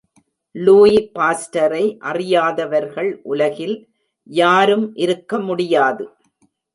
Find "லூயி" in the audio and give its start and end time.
0.55-0.99